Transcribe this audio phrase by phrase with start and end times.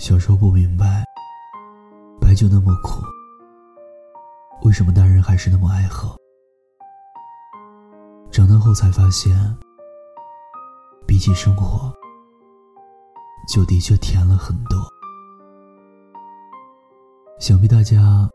[0.00, 1.04] 小时候不明白，
[2.18, 3.02] 白酒那么苦，
[4.62, 6.16] 为什么大人还是那么爱喝？
[8.30, 9.36] 长大后才发现，
[11.06, 11.92] 比起生活，
[13.46, 14.78] 酒的确甜了很多。
[17.38, 18.26] 想必大家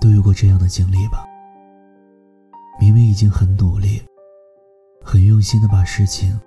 [0.00, 1.26] 都有过这样的经历吧？
[2.80, 4.02] 明明已经很努力、
[5.04, 6.40] 很用心的把事情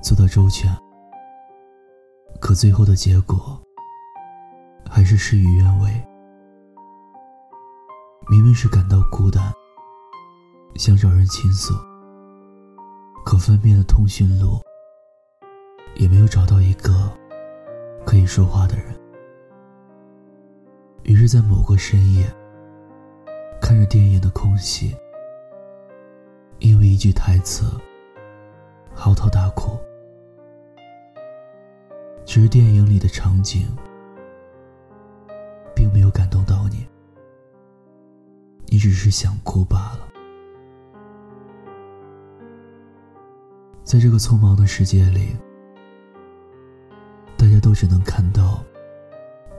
[0.00, 0.72] 做到周全，
[2.42, 3.56] 可最后的结果
[4.90, 5.88] 还是事与愿违。
[8.28, 9.52] 明明是感到孤单，
[10.74, 11.72] 想找人倾诉，
[13.24, 14.60] 可翻遍了通讯录，
[15.94, 17.12] 也没有找到一个
[18.04, 18.86] 可以说话的人。
[21.04, 22.26] 于是，在某个深夜，
[23.60, 24.96] 看着电影的空隙，
[26.58, 27.70] 因为一句台词，
[28.92, 29.78] 嚎啕大哭。
[32.32, 33.66] 只是电影里的场景，
[35.76, 36.88] 并没有感动到你，
[38.68, 40.08] 你只是想哭罢了。
[43.84, 45.36] 在这个匆忙的世界里，
[47.36, 48.64] 大家都只能看到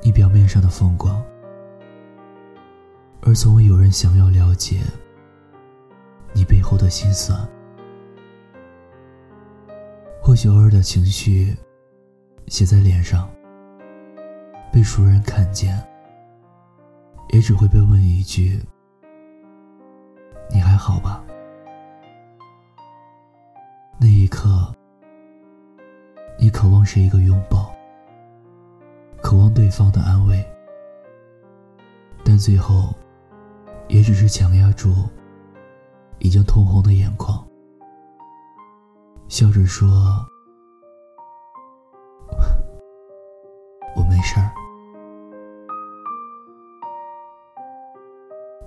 [0.02, 1.24] 你表面上的风光。
[3.22, 4.82] 而从未有人想要了解
[6.34, 7.48] 你背后的心酸。
[10.20, 11.56] 或许偶尔的情绪
[12.48, 13.30] 写在脸上，
[14.72, 15.82] 被熟人看见，
[17.30, 18.62] 也只会被问一句
[20.52, 21.24] ：“你还好吧？”
[24.00, 24.74] 那一刻，
[26.38, 27.74] 你渴望是一个拥抱，
[29.22, 30.44] 渴望对方的安慰，
[32.24, 32.94] 但最后。
[33.90, 34.96] 也只是强压住
[36.18, 37.46] 已经通红的眼眶，
[39.28, 40.26] 笑着说：“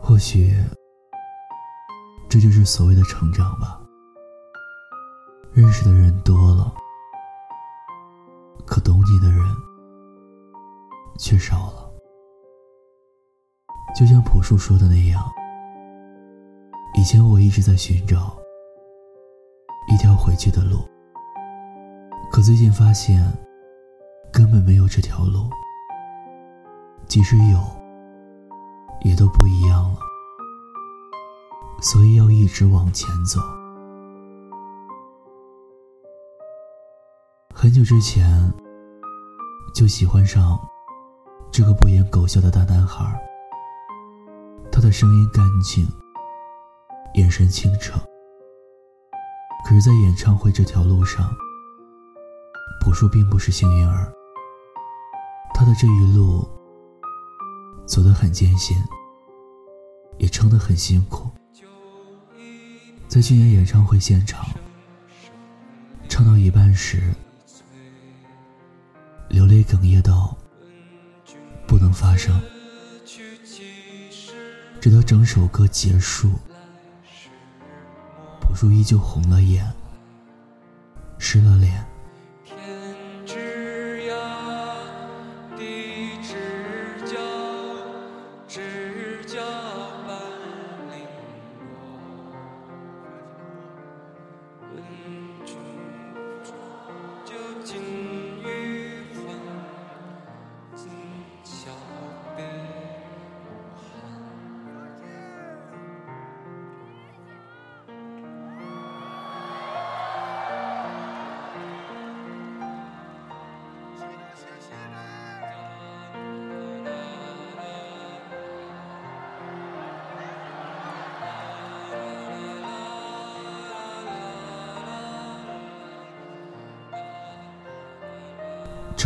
[0.09, 0.55] 或许
[2.28, 3.83] 这就是所谓的成长吧。
[5.53, 6.72] 认识的人多了，
[8.65, 9.44] 可懂你的人
[11.19, 11.91] 却少了。
[13.99, 15.21] 就像朴树说的那样，
[16.97, 18.38] 以前我一直在寻找
[19.93, 20.88] 一条回去的路，
[22.31, 23.21] 可最近发现
[24.33, 25.50] 根本没有这条路，
[27.09, 27.59] 即使有，
[29.03, 29.99] 也都不一样了，
[31.81, 33.41] 所以要一直往前走。
[37.55, 38.53] 很久之前
[39.75, 40.59] 就喜欢上
[41.51, 43.05] 这个不言狗笑的大男孩。
[44.71, 45.89] 他的声音干净，
[47.15, 47.99] 眼神清澈。
[49.65, 51.35] 可是，在演唱会这条路上，
[52.81, 54.12] 朴树并不是幸运儿。
[55.55, 56.47] 他的这一路
[57.87, 58.77] 走得很艰辛，
[60.19, 61.31] 也撑得很辛苦。
[63.09, 64.45] 在去年演唱会现场，
[66.09, 67.15] 唱到一半时，
[69.29, 70.37] 流泪哽咽到
[71.67, 72.39] 不能发声。
[74.81, 76.33] 直到整首歌结束，
[78.41, 79.73] 朴树依旧红了眼，
[81.19, 81.85] 湿了脸。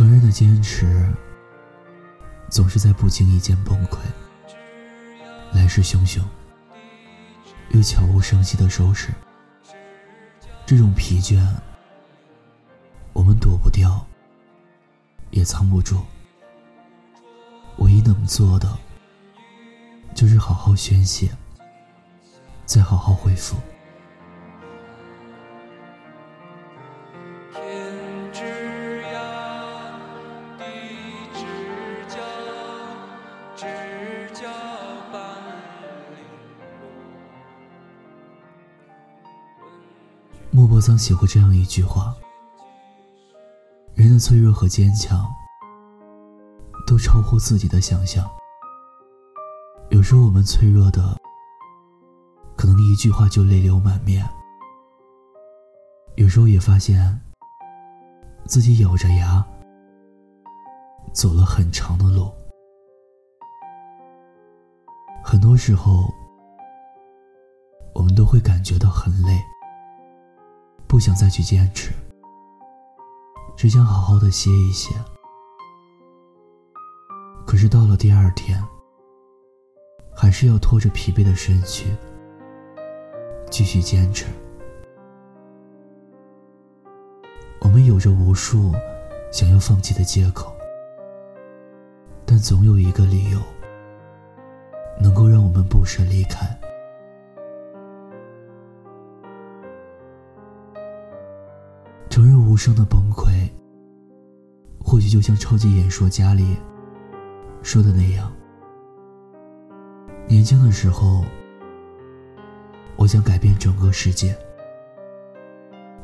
[0.01, 1.07] 成人的坚持，
[2.49, 3.99] 总是在不经意间崩溃，
[5.53, 6.23] 来势汹汹，
[7.69, 9.13] 又悄无声息的收拾。
[10.65, 11.47] 这种疲倦，
[13.13, 14.03] 我们躲不掉，
[15.29, 15.99] 也藏不住。
[17.77, 18.75] 唯一能做的，
[20.15, 21.29] 就是好好宣泄，
[22.65, 23.55] 再好好恢复。
[40.81, 42.13] 曾写过这样一句话
[43.93, 45.25] ：“人的脆弱和坚强，
[46.87, 48.27] 都超乎自己的想象。
[49.91, 51.15] 有时候我们脆弱的，
[52.57, 54.25] 可能一句话就泪流满面；
[56.15, 57.21] 有时候也发现
[58.45, 59.45] 自己咬着牙
[61.13, 62.31] 走了很长的路。
[65.23, 66.11] 很多时候，
[67.93, 69.39] 我们都会感觉到很累，
[70.91, 71.89] 不想再去坚持，
[73.55, 74.93] 只想好好的歇一歇。
[77.47, 78.61] 可是到了第二天，
[80.13, 81.95] 还是要拖着疲惫的身躯
[83.49, 84.25] 继续坚持。
[87.61, 88.73] 我们有着无数
[89.31, 90.53] 想要放弃的借口，
[92.25, 93.39] 但总有一个理由
[94.99, 96.45] 能够让我们不舍离开。
[102.51, 103.49] 无声的崩溃，
[104.77, 106.57] 或许就像超级演说家里
[107.63, 108.29] 说的那样。
[110.27, 111.23] 年轻的时候，
[112.97, 114.37] 我想改变整个世界。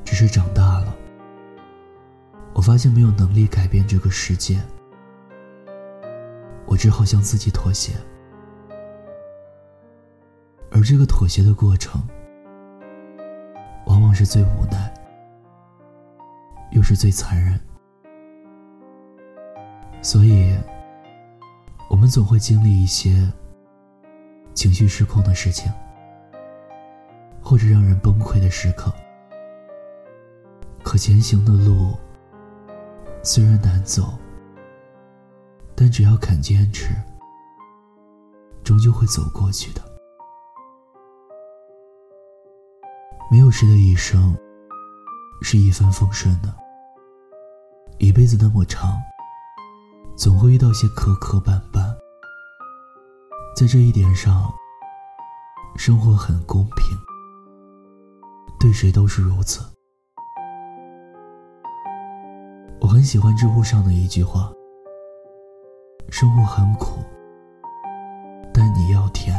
[0.06, 0.96] 只是长大了，
[2.54, 4.58] 我发现没有能力改变这个世界，
[6.66, 7.92] 我只好向自己妥协。
[10.72, 12.02] 而这个妥协的过程，
[13.86, 14.94] 往往是最无奈，
[16.72, 17.60] 又是最残忍。
[20.02, 20.56] 所以，
[21.90, 23.32] 我们总会经历一些。
[24.54, 25.72] 情绪失控的事情，
[27.44, 28.92] 或者让人崩溃的时刻。
[30.82, 31.96] 可前行的路
[33.22, 34.18] 虽然难走，
[35.76, 36.88] 但只要肯坚持，
[38.64, 39.82] 终究会走过去的。
[43.30, 44.36] 没有谁的一生
[45.42, 46.54] 是一帆风顺的，
[48.00, 48.98] 一辈子那么长，
[50.18, 51.96] 总会遇到些磕磕绊绊。
[53.56, 54.54] 在这一点上，
[55.78, 56.98] 生活很公平，
[58.60, 59.66] 对谁都是如此。
[62.80, 64.52] 我很喜欢知乎上的一句话
[66.10, 67.04] ：“生活很苦，
[68.54, 69.36] 但你要甜。”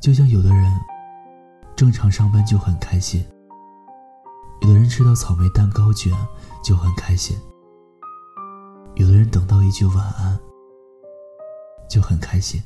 [0.00, 0.72] 就像有的人
[1.76, 3.26] 正常上班就很开心，
[4.68, 6.12] 有的人吃到草莓蛋糕卷
[6.62, 7.34] 就很开心，
[8.96, 10.38] 有的人等到一句晚安。
[11.88, 12.62] 就很开心。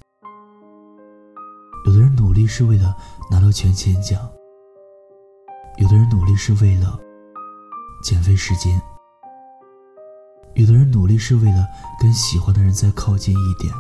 [1.86, 2.96] 有的人努力是为了
[3.30, 4.20] 拿到全勤奖，
[5.78, 6.98] 有的人努力是为了
[8.02, 8.80] 减肥十斤，
[10.54, 11.64] 有的人努力是为了
[12.00, 13.72] 跟喜欢的人再靠近一点。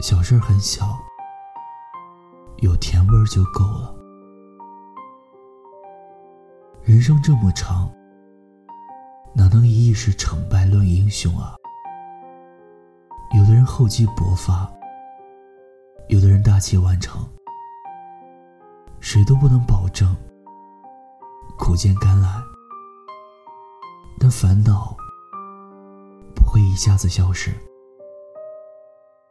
[0.00, 0.96] 小事很小，
[2.58, 3.93] 有甜味就够了。
[6.94, 7.92] 人生这么长，
[9.34, 11.56] 哪能以一时成败论英雄啊？
[13.36, 14.72] 有的人厚积薄发，
[16.06, 17.20] 有的人大器晚成，
[19.00, 20.14] 谁都不能保证
[21.58, 22.40] 苦尽甘来。
[24.20, 24.96] 但烦恼
[26.32, 27.52] 不会一下子消失，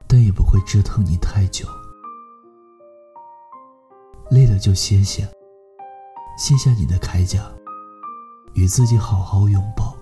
[0.05, 1.65] 但也不会折腾你太久。
[4.29, 5.25] 累了就歇歇，
[6.37, 7.39] 卸下你的铠甲，
[8.53, 9.95] 与自己好好拥抱，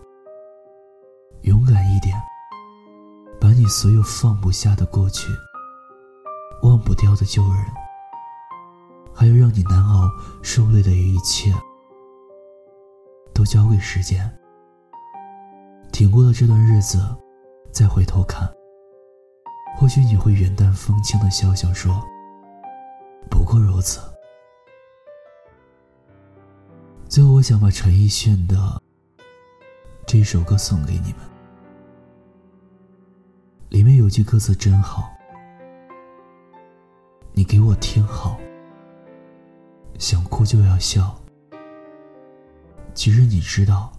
[1.42, 2.20] 勇敢一点。
[3.40, 5.28] 把你所有放不下的过去、
[6.62, 7.66] 忘不掉的旧人，
[9.14, 10.08] 还有让你难熬、
[10.44, 11.52] 受累的一切，
[13.34, 14.32] 都交给时间。
[15.92, 17.04] 挺过了这段日子，
[17.72, 18.48] 再回头看，
[19.76, 22.00] 或许你会云淡风轻的笑笑说
[23.28, 24.00] ：“不过如此。”
[27.12, 28.82] 最后，我想把陈奕迅的
[30.08, 31.16] 这首歌送给你们。
[33.68, 35.12] 里面有句歌词真好，
[37.34, 38.40] 你给我听好，
[40.00, 41.22] 想哭就要笑。
[42.94, 43.92] 其实你知道，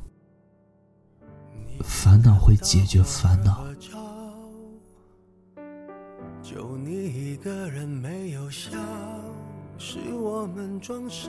[1.84, 3.62] 烦恼会解决烦恼。
[6.42, 8.70] 就你一个人没有笑，
[9.76, 11.28] 是我们装傻，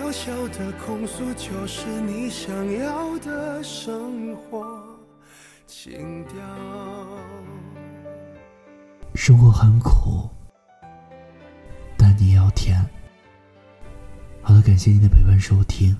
[0.00, 4.82] 渺小的控诉，就是你想要的生活
[5.66, 6.34] 情调。
[9.14, 10.26] 生活很苦，
[11.98, 12.82] 但你要甜。
[14.40, 15.94] 好了，感谢您的陪伴收听，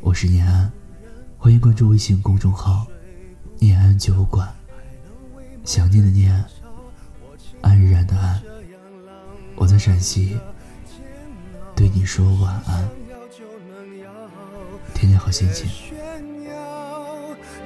[0.00, 0.68] 我是念安，
[1.38, 2.88] 欢迎关注微信公众号
[3.60, 4.52] “念安酒馆”。
[5.64, 6.44] 想念的念，
[7.60, 8.42] 安然的安，
[9.54, 10.36] 我在陕西，
[11.76, 12.90] 对你说晚安。
[15.02, 15.68] 天天好心情。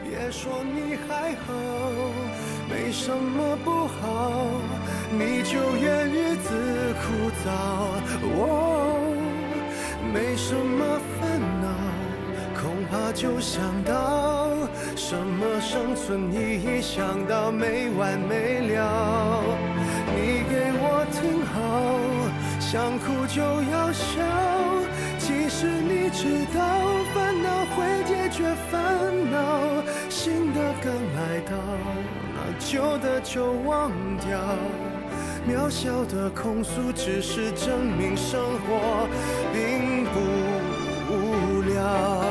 [0.02, 1.52] 别说你还好，
[2.66, 4.33] 没什么不好，
[5.12, 7.52] 你就怨日子枯燥。
[8.38, 8.40] 哦，
[10.14, 11.69] 没什么烦恼，
[12.59, 14.49] 恐怕就想到
[14.97, 19.43] 什么生存意义，想到没完没了。
[20.09, 21.61] 你给我听好，
[22.59, 24.25] 想哭就要笑。
[26.11, 26.61] 知道，
[27.15, 31.57] 烦恼会解决烦恼，新的刚来到，
[32.35, 34.39] 那旧的就忘掉。
[35.49, 39.09] 渺小的控诉，只是证明生活
[39.53, 40.19] 并不
[41.13, 42.25] 无聊。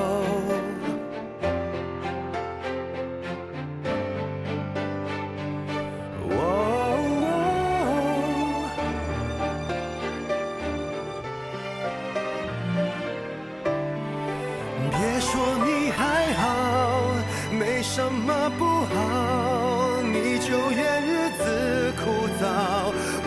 [18.65, 22.03] 不好，你就怨日子枯
[22.41, 22.43] 燥。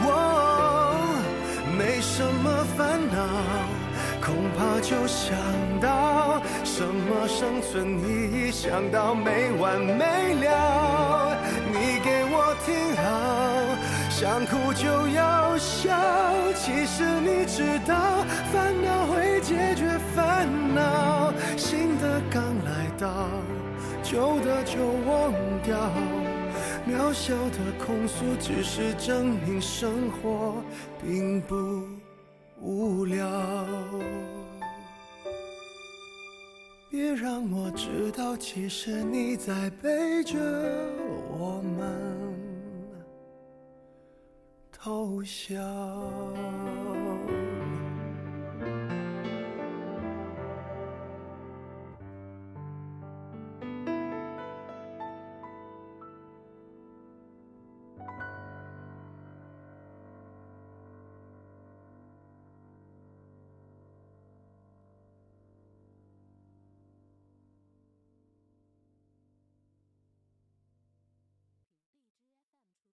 [0.02, 0.08] 我
[1.78, 3.16] 没什么烦恼，
[4.20, 5.36] 恐怕就想
[5.80, 11.36] 到什么生存意义，想到没完没了。
[11.72, 13.06] 你给我听好，
[14.10, 15.94] 想哭就要笑。
[16.56, 17.94] 其实你知道，
[18.52, 21.32] 烦恼会解决烦恼，
[24.18, 25.32] 旧的就忘
[25.62, 25.78] 掉，
[26.88, 30.56] 渺小的控诉只是证明生活
[31.00, 31.84] 并不
[32.60, 33.24] 无聊。
[36.90, 40.36] 别让我知道，其实你在背着
[41.38, 42.34] 我们
[44.72, 45.62] 偷笑。